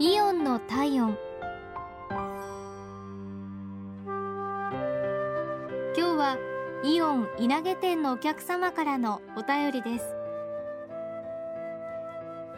[0.00, 1.18] イオンの体温。
[5.96, 6.36] 今日は
[6.84, 10.14] イオン稲毛店のお客様からのお便りです。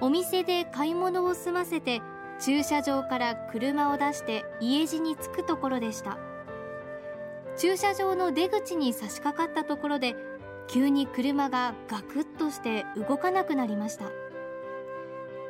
[0.02, 2.02] お店で買い物を済ませて
[2.38, 6.18] 駐車場から車を出して家路に着くところでした。
[7.56, 10.14] 駐車場の出口に差し掛かったところで
[10.68, 14.10] 急に車がガクッとして動かなくなりました。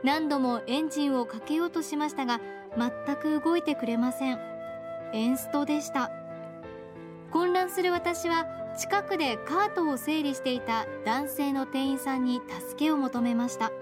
[0.03, 2.41] 何度もエンジンをかけようとしましたが
[2.77, 4.39] 全く動いてくれません。
[5.13, 6.11] エンストでした。
[7.31, 8.47] 混乱する私は
[8.79, 13.73] 近くでカートを整理していた男性の店員さんに助けを求めました。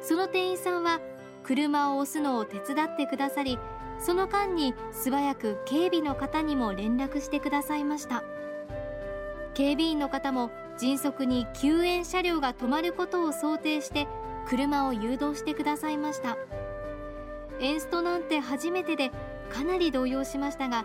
[0.00, 1.00] その店員さんは
[1.42, 3.58] 車を押すのを手伝ってくださり
[3.98, 8.22] その間に素早く警備の方にも連絡してくださいました。
[9.52, 14.06] 警備員の方も迅速に救援車両が止まることを想定して
[14.48, 16.36] 車を誘導してくださいました。
[17.60, 19.10] エンストなんて初めてで
[19.50, 20.84] かなり動揺しましたが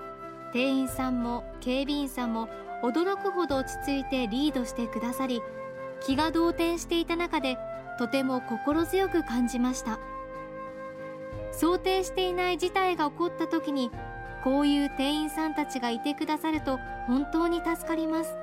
[0.51, 2.49] 店員さんも警備員さんも
[2.83, 5.41] 驚くほど落ち着いてリードしてくださり
[6.01, 7.57] 気が動転していた中で
[7.97, 9.99] とても心強く感じました。
[11.53, 13.89] 想定していない事態が起こった時に
[14.43, 18.35] こういう店員さんたちがいてくださると本当に助かります。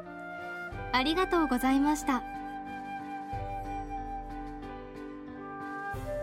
[0.92, 2.22] ありがとうございました。
[5.92, 6.21] thank you